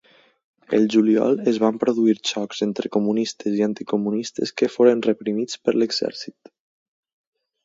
[0.75, 6.53] El juliol es van produir xocs entre comunistes i anticomunistes que foren reprimits per l'exèrcit.